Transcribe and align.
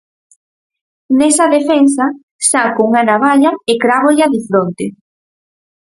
Nesa 1.17 1.45
defensa, 1.55 2.05
saco 2.51 2.81
unha 2.89 3.01
navalla 3.09 3.51
e 3.71 3.73
crávolla 3.83 4.25
de 4.33 4.39
fronte. 4.47 4.85